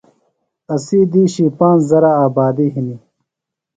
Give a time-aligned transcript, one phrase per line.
[0.73, 3.01] اسی دِیشی پانج ذرہ آبادیۡ ہنیۡ۔